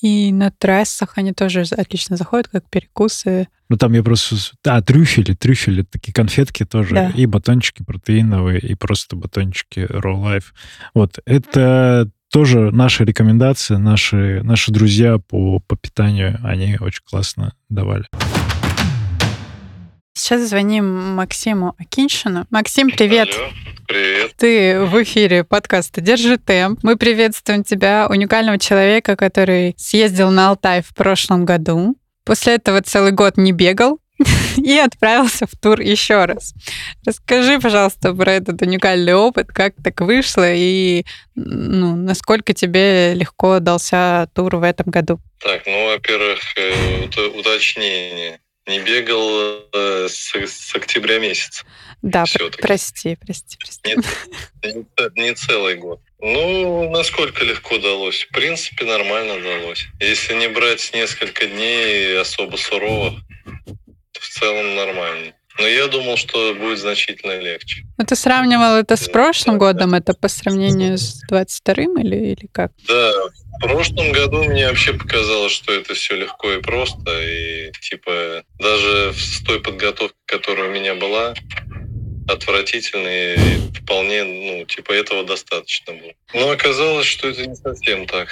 [0.00, 3.48] и на трассах они тоже отлично заходят, как перекусы.
[3.68, 4.36] Ну, там я просто...
[4.66, 6.94] А, трюфели, трюфели, такие конфетки тоже.
[6.94, 7.10] Да.
[7.10, 10.46] И батончики протеиновые, и просто батончики Raw Life.
[10.94, 18.04] Вот, это тоже наши рекомендации, наши, наши друзья по, по питанию, они очень классно давали.
[20.16, 22.46] Сейчас звоним Максиму Акиншину.
[22.48, 23.28] Максим, привет.
[23.36, 23.50] Алло,
[23.86, 24.32] привет.
[24.38, 26.78] Ты в эфире подкаста «Держи темп».
[26.82, 31.96] Мы приветствуем тебя, уникального человека, который съездил на Алтай в прошлом году.
[32.24, 34.00] После этого целый год не бегал,
[34.56, 36.54] и отправился в тур еще раз.
[37.04, 44.30] Расскажи, пожалуйста, про этот уникальный опыт, как так вышло и ну, насколько тебе легко дался
[44.34, 45.20] тур в этом году.
[45.40, 47.04] Так, ну, во-первых, э,
[47.38, 51.64] уточнение не бегал э, с, с октября месяца.
[52.02, 52.24] Да,
[52.60, 53.80] прости, прости, прости.
[53.84, 54.04] Нет,
[54.64, 56.00] не, не целый год.
[56.20, 58.24] Ну, насколько легко далось?
[58.24, 59.86] В принципе, нормально далось.
[60.00, 63.14] Если не брать несколько дней особо суровых,
[64.12, 65.32] то в целом нормально.
[65.58, 67.84] Но я думал, что будет значительно легче.
[67.96, 69.94] Ну, ты сравнивал это с прошлым годом?
[69.94, 72.72] Это по сравнению с 22-м или, или как?
[72.86, 73.12] Да,
[73.56, 77.10] в прошлом году мне вообще показалось, что это все легко и просто.
[77.22, 81.34] И типа даже с той подготовкой, которая у меня была,
[82.28, 83.36] отвратительной,
[83.82, 86.12] вполне, ну, типа этого достаточно было.
[86.34, 88.28] Но оказалось, что это не совсем так.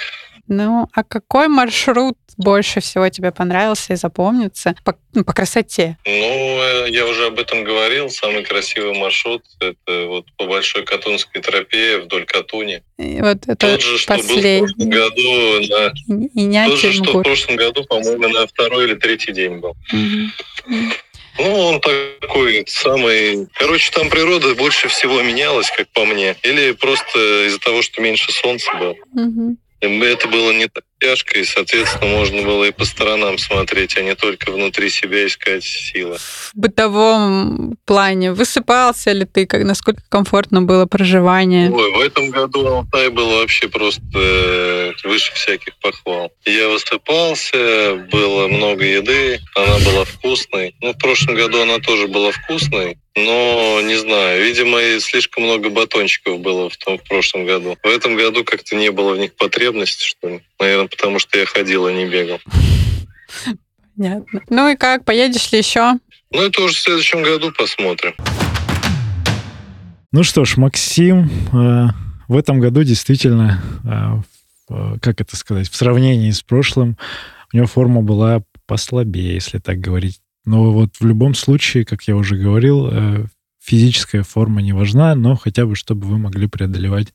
[0.47, 5.97] Ну, а какой маршрут больше всего тебе понравился и запомнится по, ну, по красоте?
[6.05, 8.09] Ну, я уже об этом говорил.
[8.09, 12.83] Самый красивый маршрут— это вот по Большой Катунской тропе вдоль Катуни.
[12.97, 14.61] И вот это Тот же, что последний.
[14.61, 15.59] был в прошлом году
[16.35, 16.69] на...
[16.69, 19.75] Тот же, что в прошлом году, по-моему, на второй или третий день был.
[19.91, 20.75] Угу.
[21.37, 23.47] Ну, он такой самый...
[23.55, 26.35] Короче, там природа больше всего менялась, как по мне.
[26.43, 28.95] Или просто из-за того, что меньше солнца было.
[29.13, 29.57] Угу.
[29.81, 34.15] Это было не так тяжко, и, соответственно, можно было и по сторонам смотреть, а не
[34.15, 36.17] только внутри себя искать силы.
[36.17, 41.69] В бытовом плане высыпался ли ты, как, насколько комфортно было проживание?
[41.69, 46.31] Ой, в этом году Алтай был вообще просто э, выше всяких похвал.
[46.45, 50.75] Я высыпался, было много еды, она была вкусной.
[50.81, 56.39] Ну, в прошлом году она тоже была вкусной, но не знаю, видимо, слишком много батончиков
[56.39, 57.77] было в том в прошлом году.
[57.81, 60.41] В этом году как-то не было в них потребности, что ли.
[60.59, 62.39] Наверное, потому что я ходил, а не бегал.
[63.97, 64.41] Понятно.
[64.49, 65.93] Ну и как, поедешь ли еще?
[66.31, 68.13] Ну, это уже в следующем году посмотрим.
[70.11, 71.87] Ну что ж, Максим, э,
[72.27, 73.61] в этом году действительно,
[74.69, 76.97] э, э, как это сказать, в сравнении с прошлым,
[77.53, 80.19] у него форма была послабее, если так говорить.
[80.45, 83.27] Но вот в любом случае, как я уже говорил,
[83.61, 87.13] физическая форма не важна, но хотя бы чтобы вы могли преодолевать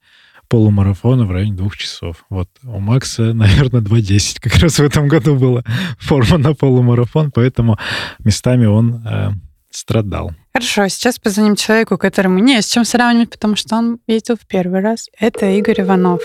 [0.51, 2.25] полумарафона в районе двух часов.
[2.29, 2.49] Вот.
[2.65, 5.63] У Макса, наверное, 2.10 как раз в этом году была
[5.99, 7.79] форма на полумарафон, поэтому
[8.19, 9.31] местами он э,
[9.71, 10.33] страдал.
[10.53, 14.81] Хорошо, сейчас позвоним человеку, которому не с чем сравнивать, потому что он ездил в первый
[14.81, 15.09] раз.
[15.19, 16.21] Это Игорь Иванов.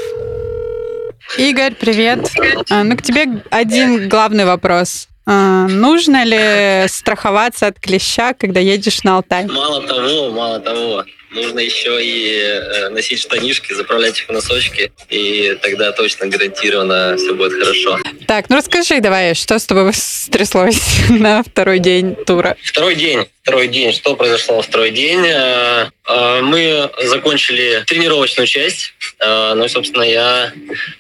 [1.38, 2.32] Игорь, привет.
[2.72, 5.08] А, ну, к тебе один главный вопрос.
[5.28, 9.46] А, нужно ли страховаться от клеща, когда едешь на Алтай?
[9.48, 11.04] Мало того, мало того.
[11.32, 17.34] нужно еще и э, носить штанишки, заправлять их в носочки, и тогда точно гарантированно все
[17.34, 18.00] будет хорошо.
[18.28, 22.56] Так, ну расскажи давай, что с тобой стряслось на второй день тура?
[22.64, 23.28] Второй день.
[23.42, 23.94] Второй день.
[23.94, 25.24] Что произошло второй день?
[25.26, 28.94] Э, э, мы закончили тренировочную часть.
[29.56, 30.54] Ну и, собственно, я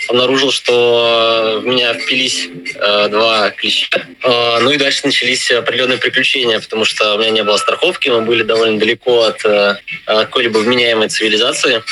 [0.07, 2.49] обнаружил, что в меня впились
[3.09, 4.05] два клеща.
[4.23, 8.43] Ну и дальше начались определенные приключения, потому что у меня не было страховки, мы были
[8.43, 9.43] довольно далеко от
[10.05, 11.83] какой-либо вменяемой цивилизации.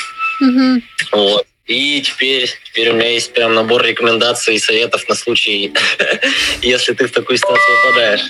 [0.42, 0.82] Mm-hmm.
[1.12, 1.46] Вот.
[1.66, 5.72] И теперь, теперь у меня есть прям набор рекомендаций и советов на случай,
[6.62, 8.20] если ты в такую ситуацию попадаешь.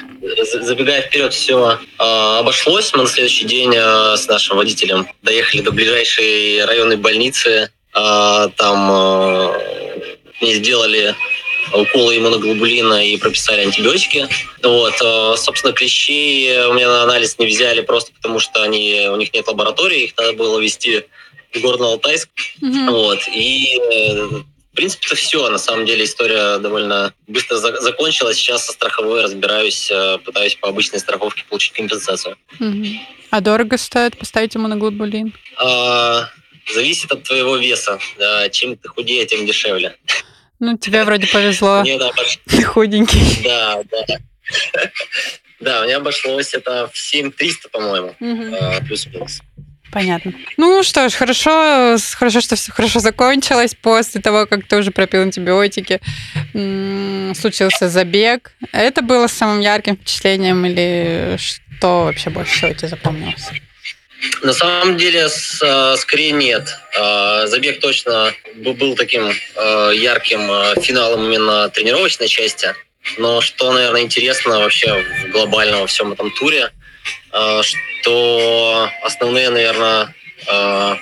[0.65, 2.93] Забегая вперед, все обошлось.
[2.95, 7.71] Мы на следующий день с нашим водителем доехали до ближайшей районной больницы.
[7.95, 9.55] А, там
[10.41, 11.15] мне сделали
[11.73, 14.29] уколы иммуноглобулина и прописали антибиотики.
[14.63, 19.33] Вот, собственно, клещей у меня на анализ не взяли просто потому, что они, у них
[19.33, 21.05] нет лаборатории, их надо было вести
[21.55, 22.29] Горно-Алтайск.
[22.61, 22.91] Mm-hmm.
[22.91, 23.21] Вот.
[23.29, 23.79] И
[24.73, 25.49] в принципе, это все.
[25.49, 28.37] На самом деле история довольно быстро за- закончилась.
[28.37, 29.91] Сейчас со страховой разбираюсь,
[30.25, 32.37] пытаюсь по обычной страховке получить компенсацию.
[32.59, 32.97] Mm-hmm.
[33.31, 35.33] А дорого стоит поставить ему на глобулин?
[35.59, 36.29] А,
[36.73, 37.99] зависит от твоего веса.
[38.51, 39.97] Чем ты худее, тем дешевле.
[40.61, 41.81] Ну, тебе вроде повезло.
[41.83, 42.11] Мне, да,
[42.47, 43.43] Ты худенький.
[43.45, 44.21] Да, да.
[45.61, 48.15] Да, у меня обошлось это в 7300, по-моему,
[48.87, 49.41] плюс-минус.
[49.93, 50.33] Понятно.
[50.57, 55.23] Ну что ж, хорошо, хорошо, что все хорошо закончилось после того, как ты уже пропил
[55.23, 56.01] антибиотики.
[57.35, 58.53] Случился забег.
[58.73, 63.51] Это было самым ярким впечатлением или что вообще больше всего тебе запомнилось?
[64.43, 65.29] На самом деле,
[65.63, 66.69] а, скорее нет.
[66.99, 72.75] А, забег точно был таким а, ярким финалом именно тренировочной части.
[73.19, 76.71] Но что, наверное, интересно вообще в глобальном во всем этом туре–
[77.33, 80.15] Э, что основные, наверное,
[80.47, 80.97] э,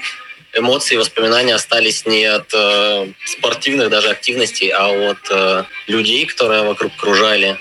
[0.54, 7.58] эмоции, воспоминания остались не от э, спортивных даже активностей, а от людей, которые вокруг кружали.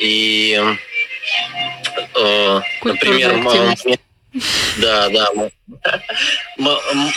[0.00, 0.60] И,
[2.84, 3.36] например,
[4.78, 5.30] да, да.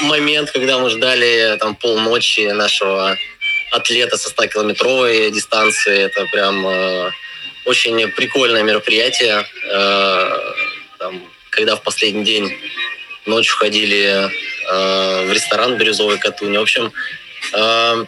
[0.01, 3.17] Момент, когда мы ждали там полночи нашего
[3.71, 7.12] атлета со 100-километровой дистанции, это прям
[7.69, 9.45] очень прикольное мероприятие.
[9.71, 10.38] Э,
[10.97, 12.58] там, когда в последний день
[13.25, 14.29] ночью ходили
[14.67, 16.58] э, в ресторан «Бирюзовый Катунь».
[16.58, 16.91] В общем,
[17.53, 18.05] э,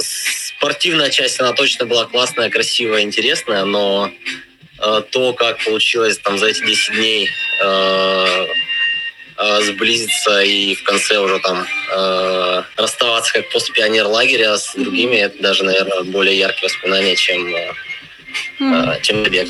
[0.00, 4.10] спортивная часть, она точно была классная, красивая, интересная, но
[5.10, 7.28] то, как получилось там за эти 10 дней
[9.62, 15.42] сблизиться и в конце уже там э, расставаться как после пионер лагеря с другими, это
[15.42, 17.46] даже, наверное, более яркие воспоминания, чем
[18.60, 19.00] mm.
[19.02, 19.48] чем бег.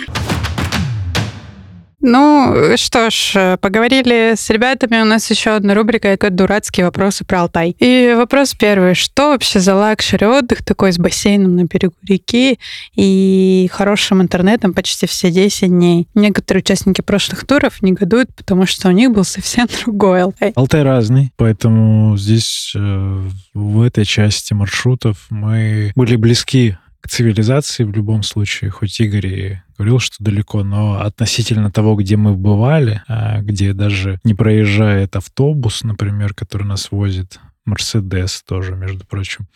[2.03, 5.03] Ну что ж, поговорили с ребятами.
[5.03, 7.77] У нас еще одна рубрика— это дурацкие вопросы про Алтай.
[7.79, 8.95] И вопрос первый.
[8.95, 12.59] Что вообще за лакшери отдых такой с бассейном на берегу реки
[12.95, 16.09] и хорошим интернетом почти все 10 дней?
[16.15, 20.53] Некоторые участники прошлых туров негодуют, потому что у них был совсем другой Алтай.
[20.55, 27.93] Алтай разный, поэтому здесь э, в этой части маршрутов мы были близки к цивилизации в
[27.93, 33.41] любом случае, хоть Игорь и говорил, что далеко, но относительно того, где мы бывали, а,
[33.41, 39.47] где даже не проезжает автобус, например, который нас возит, Мерседес тоже, между прочим,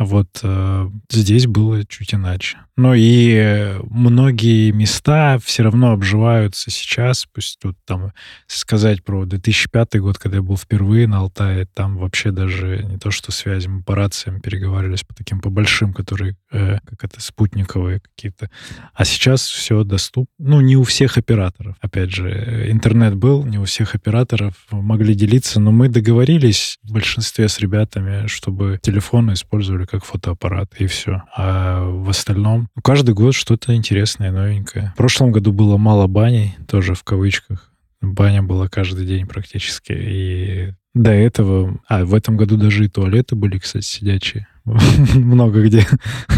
[0.00, 2.56] вот э, здесь было чуть иначе.
[2.76, 7.26] Но и многие места все равно обживаются сейчас.
[7.30, 8.12] Пусть тут там
[8.46, 13.10] сказать про 2005 год, когда я был впервые на Алтае, там вообще даже не то,
[13.10, 18.00] что связи, мы по рациям переговаривались по таким, по большим, которые э, как это, спутниковые
[18.00, 18.48] какие-то.
[18.94, 20.30] А сейчас все доступно.
[20.38, 21.76] Ну, не у всех операторов.
[21.82, 27.50] Опять же, интернет был, не у всех операторов могли делиться, но мы договорились в большинстве
[27.50, 31.22] с ребятами, чтобы телефоны использовали как фотоаппарат, и все.
[31.36, 34.92] А в остальном каждый год что-то интересное, новенькое.
[34.94, 37.72] В прошлом году было мало баней, тоже в кавычках.
[38.00, 39.92] Баня была каждый день практически.
[39.92, 41.78] И до этого...
[41.88, 44.46] А, в этом году даже и туалеты были, кстати, сидячие.
[44.64, 45.86] Много где.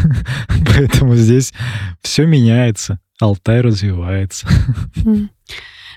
[0.66, 1.52] Поэтому здесь
[2.00, 3.00] все меняется.
[3.20, 4.48] Алтай развивается.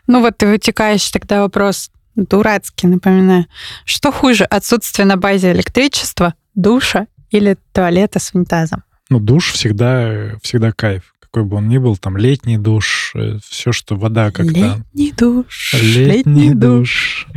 [0.08, 3.48] Ну вот ты вытекаешь тогда вопрос дурацкий, напоминаю.
[3.86, 8.84] Что хуже, отсутствие на базе электричества, душа или туалета с унитазом?
[9.10, 11.14] Ну, душ всегда, всегда кайф.
[11.20, 14.54] Какой бы он ни был, там летний душ, э, все, что вода как-то...
[14.94, 17.28] Летний душ, летний душ.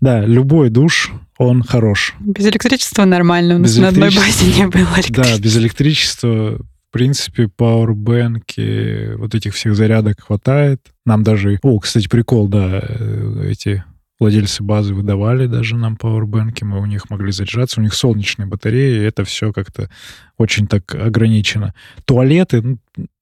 [0.00, 2.14] Да, любой душ, он хорош.
[2.18, 6.58] Без электричества нормально, у нас на одной базе не было Да, без электричества
[6.94, 10.80] принципе, пауэрбэнки, вот этих всех зарядок хватает.
[11.04, 11.58] Нам даже...
[11.60, 13.82] О, кстати, прикол, да, э, эти
[14.24, 19.02] владельцы базы выдавали даже нам пауэрбэнки, мы у них могли заряжаться, у них солнечные батареи,
[19.02, 19.90] и это все как-то
[20.38, 21.74] очень так ограничено.
[22.06, 22.78] Туалеты, ну,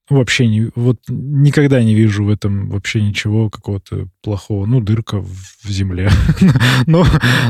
[0.09, 4.65] вообще не, вот никогда не вижу в этом вообще ничего какого-то плохого.
[4.65, 6.09] Ну, дырка в, в земле.
[6.87, 7.05] ну,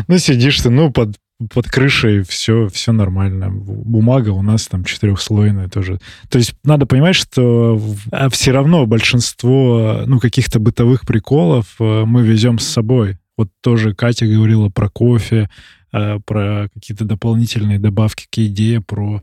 [0.08, 1.16] ну, сидишь ты, ну, под,
[1.52, 3.50] под крышей все, все нормально.
[3.50, 5.98] Бумага у нас там четырехслойная тоже.
[6.30, 7.78] То есть надо понимать, что
[8.10, 13.18] а все равно большинство ну, каких-то бытовых приколов э, мы везем с собой.
[13.36, 15.48] Вот тоже Катя говорила про кофе,
[15.92, 19.22] э, про какие-то дополнительные добавки к еде, про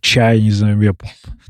[0.00, 0.94] чай, не знаю, я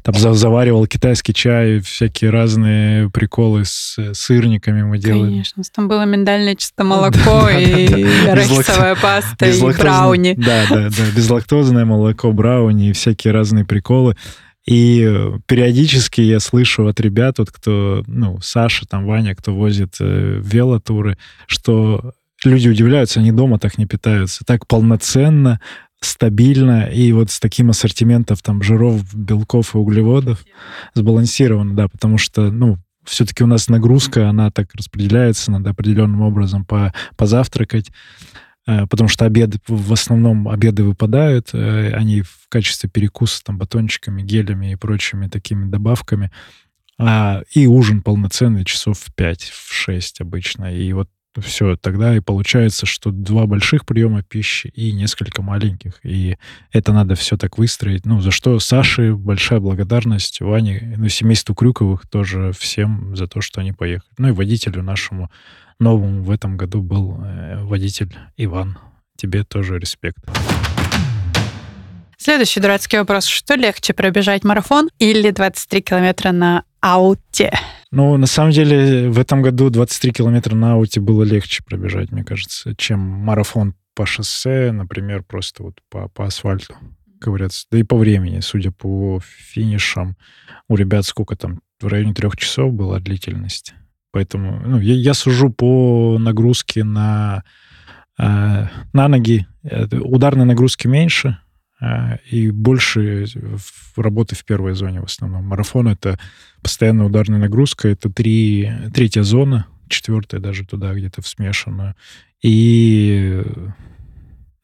[0.03, 5.31] там заваривал китайский чай, всякие разные приколы с сырниками мы делали.
[5.31, 10.35] Конечно, там было миндальное чисто молоко и арахисовая паста и брауни.
[10.35, 14.17] Да, да, да, безлактозное молоко, брауни и всякие разные приколы.
[14.69, 20.43] И периодически я слышу от ребят, вот кто, ну, Саша, там, Ваня, кто возит э,
[20.45, 21.17] велотуры,
[21.47, 22.13] что
[22.45, 24.45] люди удивляются, они дома так не питаются.
[24.45, 25.59] Так полноценно,
[26.01, 30.45] стабильно и вот с таким ассортиментом там жиров, белков и углеводов
[30.93, 36.67] сбалансировано, да, потому что, ну, все-таки у нас нагрузка, она так распределяется, надо определенным образом
[36.67, 37.93] по, позавтракать, э,
[38.87, 44.73] потому что обеды, в основном обеды выпадают, э, они в качестве перекуса там батончиками, гелями
[44.73, 46.31] и прочими такими добавками,
[46.99, 50.75] а, и ужин полноценный часов в 5, в 6 обычно.
[50.75, 56.01] И вот все, тогда и получается, что два больших приема пищи и несколько маленьких.
[56.03, 56.37] И
[56.73, 58.07] это надо все так выстроить.
[58.07, 63.61] Ну, за что Саше большая благодарность, Ване, ну, семейству Крюковых тоже всем за то, что
[63.61, 64.11] они поехали.
[64.19, 65.31] Ну и водителю нашему
[65.79, 68.79] новому в этом году был э, водитель Иван.
[69.17, 70.19] Тебе тоже респект.
[72.17, 73.27] Следующий дурацкий вопрос.
[73.27, 77.53] Что легче, пробежать марафон или 23 километра на ауте?
[77.91, 82.23] Ну, на самом деле, в этом году 23 километра на ауте было легче пробежать, мне
[82.23, 86.75] кажется, чем марафон по шоссе, например, просто вот по, по асфальту,
[87.19, 87.53] говорят.
[87.71, 90.17] Да и по времени, судя по финишам,
[90.69, 93.75] у ребят сколько там, в районе трех часов была длительность.
[94.11, 97.43] Поэтому ну, я, я сужу по нагрузке на,
[98.19, 99.47] э, на ноги.
[99.63, 101.39] Э, ударной нагрузки меньше,
[101.81, 103.27] и больше
[103.97, 105.45] работы в первой зоне в основном.
[105.45, 106.19] Марафон— это
[106.61, 111.95] постоянная ударная нагрузка, это три, третья зона, четвертая даже туда где-то в смешанную.
[112.43, 113.43] И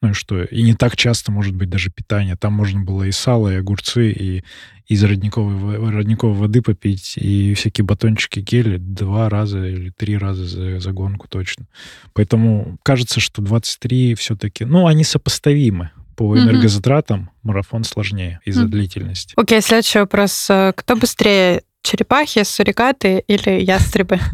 [0.01, 0.43] ну и что?
[0.43, 2.35] И не так часто может быть даже питание.
[2.35, 4.43] Там можно было и сало, и огурцы, и
[4.87, 10.79] из родниковой, родниковой воды попить, и всякие батончики гели два раза или три раза за,
[10.79, 11.65] за гонку точно.
[12.13, 17.39] Поэтому кажется, что 23 все-таки, ну, они сопоставимы по энергозатратам mm-hmm.
[17.43, 18.67] марафон сложнее из-за mm-hmm.
[18.67, 19.33] длительности.
[19.37, 20.49] Окей, следующий вопрос.
[20.75, 24.19] Кто быстрее, черепахи, сурикаты или ястребы?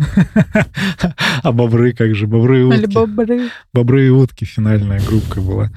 [1.43, 2.27] А бобры как же?
[2.27, 2.79] Бобры и утки.
[2.79, 3.49] Или бобры.
[3.73, 5.71] Бобры и утки финальная группка была.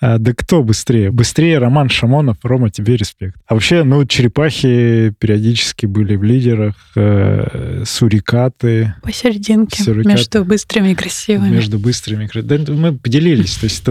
[0.00, 1.10] А, да кто быстрее?
[1.10, 2.36] Быстрее Роман Шамонов.
[2.42, 3.36] Рома, тебе респект.
[3.46, 8.94] А вообще, ну, черепахи периодически были в лидерах, э, сурикаты.
[9.02, 11.54] Посерединке, сурикаты, между быстрыми и красивыми.
[11.54, 12.64] Между быстрыми и красивыми.
[12.64, 13.56] Да, мы поделились.
[13.56, 13.82] То есть,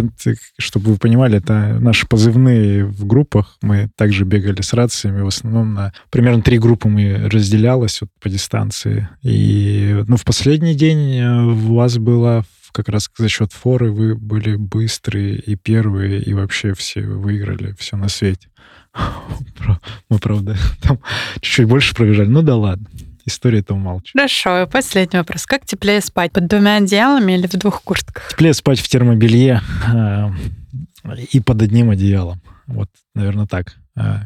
[0.60, 3.58] чтобы вы понимали, это наши позывные в группах.
[3.62, 5.22] Мы также бегали с рациями.
[5.22, 9.10] В основном на примерно три группы мы разделялось вот, по дистанции.
[9.24, 12.46] И ну, в последний день э, у вас было
[12.76, 17.96] как раз за счет форы вы были быстрые и первые, и вообще все выиграли все
[17.96, 18.50] на свете.
[20.10, 21.00] Мы, правда, там
[21.40, 22.28] чуть-чуть больше пробежали.
[22.28, 22.86] Ну да ладно.
[23.26, 24.14] История этого умалчивает.
[24.14, 25.46] Хорошо, и последний вопрос.
[25.46, 26.32] Как теплее спать?
[26.32, 28.28] Под двумя одеялами или в двух куртках?
[28.30, 29.62] Теплее спать в термобелье
[29.92, 30.30] э,
[31.32, 32.42] и под одним одеялом.
[32.68, 33.78] Вот, наверное, так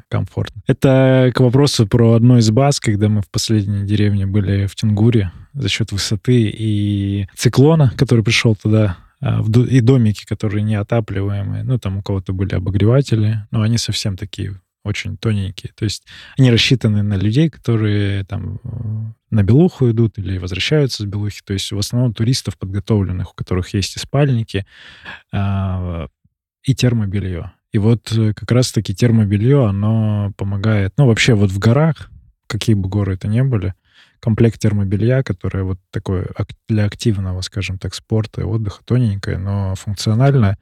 [0.08, 0.62] комфортно.
[0.68, 5.32] Это к вопросу про одну из баз, когда мы в последней деревне были в Тенгуре
[5.54, 11.64] за счет высоты и циклона, который пришел туда, э, и домики, которые неотапливаемые.
[11.64, 15.72] Ну, там у кого-то были обогреватели, но они совсем такие очень тоненькие.
[15.76, 16.06] То есть
[16.38, 18.70] они рассчитаны на людей, которые там э,
[19.30, 21.42] на белуху идут или возвращаются с белухи.
[21.46, 24.66] То есть в основном туристов подготовленных, у которых есть и спальники,
[25.32, 27.52] и термобелье.
[27.72, 32.10] И вот э, как раз-таки термобелье, оно помогает, ну, вообще вот в горах,
[32.48, 33.76] какие бы горы это ни были,
[34.20, 36.30] комплект термобелья, которое вот такое
[36.68, 40.58] для активного, скажем так, спорта и отдыха, тоненькое, но функциональное,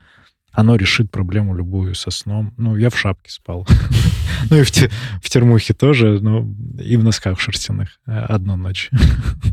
[0.58, 2.52] оно решит проблему любую со сном.
[2.58, 3.68] Ну, я в шапке спал.
[4.50, 4.90] ну, и в, те,
[5.22, 6.48] в термухе тоже, но
[6.84, 8.90] и в носках шерстяных э, одну ночь.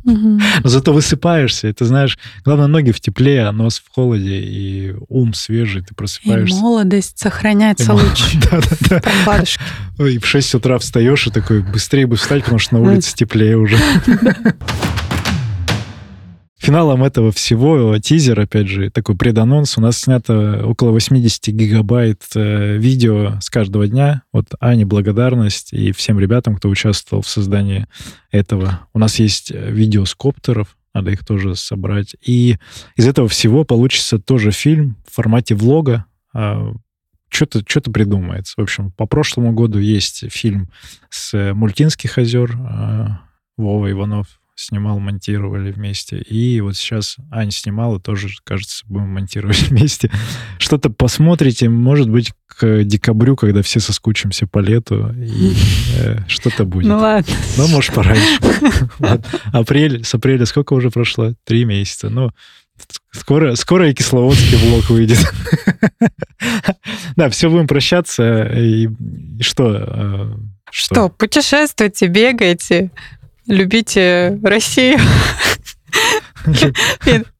[0.03, 4.95] Но зато высыпаешься, и ты знаешь, главное, ноги в тепле, а нос в холоде, и
[5.11, 6.57] ум свежий, ты просыпаешься.
[6.57, 8.41] И молодость сохраняется лучше.
[8.51, 9.45] Да-да-да.
[10.07, 13.59] И в 6 утра встаешь и такой, быстрее бы встать, потому что на улице теплее
[13.59, 13.77] уже.
[16.65, 19.77] Финалом этого всего тизер, опять же, такой преданонс.
[19.77, 24.23] У нас снято около 80 гигабайт э, видео с каждого дня.
[24.33, 27.87] Вот Ане благодарность и всем ребятам, кто участвовал в создании
[28.31, 28.89] этого.
[28.95, 32.17] У нас есть э, видео с коптеров, надо их тоже собрать.
[32.23, 32.57] И
[32.97, 36.07] из этого всего получится тоже фильм в формате влога.
[36.33, 36.73] А,
[37.29, 38.55] что-то что придумается.
[38.57, 40.71] В общем, по прошлому году есть фильм
[41.11, 42.57] с Мультинских озер.
[42.57, 43.21] А,
[43.59, 46.19] Вова Иванов снимал, монтировали вместе.
[46.19, 50.11] И вот сейчас Аня снимала, тоже, кажется, будем монтировать вместе.
[50.59, 55.55] Что-то посмотрите, может быть, к декабрю, когда все соскучимся по лету, и
[55.99, 56.87] э, что-то будет.
[56.87, 57.35] Ну ладно.
[57.57, 58.39] Ну, может, пораньше.
[59.53, 61.35] Апрель, с апреля сколько уже прошло?
[61.45, 62.11] Три месяца.
[62.11, 62.31] Ну,
[63.13, 65.21] Скоро, скоро и кисловодский блок выйдет.
[67.15, 68.47] да, все, будем прощаться.
[68.47, 68.89] И,
[69.41, 69.77] что?
[69.77, 70.35] Э,
[70.71, 70.95] что?
[70.95, 72.91] Что, путешествуйте, бегайте,
[73.47, 74.99] любите Россию,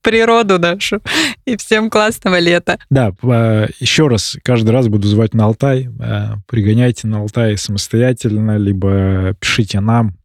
[0.03, 1.01] природу нашу.
[1.45, 2.79] И всем классного лета.
[2.91, 5.89] Да, а, еще раз, каждый раз буду звать на Алтай.
[6.01, 10.17] А, пригоняйте на Алтай самостоятельно, либо пишите нам.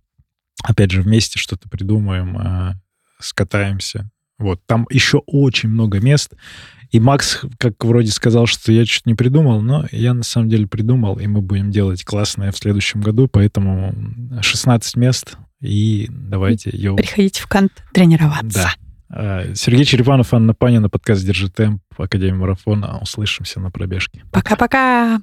[0.63, 2.73] Опять же, вместе что-то придумаем, а,
[3.19, 4.09] скатаемся.
[4.37, 6.33] Вот, там еще очень много мест.
[6.91, 10.65] И Макс, как вроде сказал, что я что-то не придумал, но я на самом деле
[10.65, 13.93] придумал, и мы будем делать классное в следующем году, поэтому
[14.41, 16.95] 16 мест и давайте ее...
[16.95, 18.59] Приходите в Кант тренироваться.
[18.59, 18.73] Да.
[19.09, 22.99] А, Сергей Черепанов, Анна Панина, подкаст «Держи темп», Академия марафона.
[23.01, 24.23] Услышимся на пробежке.
[24.31, 25.19] Пока-пока.